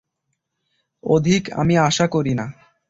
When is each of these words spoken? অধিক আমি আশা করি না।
অধিক 1.03 1.43
আমি 1.51 1.75
আশা 1.79 2.05
করি 2.07 2.33
না। 2.33 2.45